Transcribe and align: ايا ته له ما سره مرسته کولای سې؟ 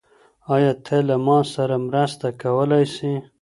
ايا 0.53 0.73
ته 0.85 0.97
له 1.07 1.15
ما 1.25 1.37
سره 1.53 1.75
مرسته 1.89 2.27
کولای 2.41 2.85
سې؟ 2.95 3.11